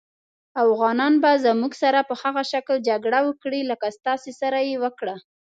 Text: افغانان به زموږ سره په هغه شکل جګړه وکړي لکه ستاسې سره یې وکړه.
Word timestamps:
افغانان 0.63 1.13
به 1.23 1.31
زموږ 1.45 1.71
سره 1.83 1.99
په 2.09 2.13
هغه 2.21 2.41
شکل 2.51 2.75
جګړه 2.89 3.19
وکړي 3.27 3.61
لکه 3.71 3.87
ستاسې 3.97 4.31
سره 4.41 4.57
یې 4.67 4.75
وکړه. 4.83 5.15